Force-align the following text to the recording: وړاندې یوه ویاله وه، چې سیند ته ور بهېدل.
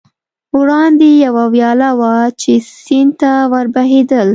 وړاندې 0.59 1.09
یوه 1.25 1.43
ویاله 1.53 1.89
وه، 1.99 2.15
چې 2.41 2.53
سیند 2.83 3.13
ته 3.21 3.31
ور 3.51 3.65
بهېدل. 3.75 4.27